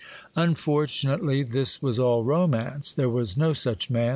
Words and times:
Unfortunately, 0.35 1.43
this 1.43 1.79
was 1.79 1.99
all 1.99 2.23
romance,—there 2.23 3.07
was 3.07 3.37
no 3.37 3.53
such 3.53 3.91
man. 3.91 4.09